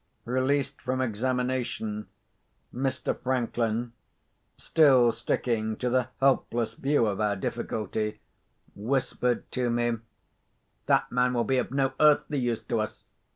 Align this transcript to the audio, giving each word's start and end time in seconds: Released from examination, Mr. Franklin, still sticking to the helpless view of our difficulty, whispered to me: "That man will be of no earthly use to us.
Released 0.25 0.81
from 0.81 0.99
examination, 0.99 2.07
Mr. 2.73 3.15
Franklin, 3.21 3.93
still 4.57 5.11
sticking 5.11 5.77
to 5.77 5.91
the 5.91 6.07
helpless 6.19 6.73
view 6.73 7.05
of 7.05 7.21
our 7.21 7.35
difficulty, 7.35 8.19
whispered 8.75 9.51
to 9.51 9.69
me: 9.69 9.99
"That 10.87 11.11
man 11.11 11.35
will 11.35 11.43
be 11.43 11.59
of 11.59 11.69
no 11.69 11.93
earthly 11.99 12.39
use 12.39 12.63
to 12.63 12.79
us. 12.79 13.03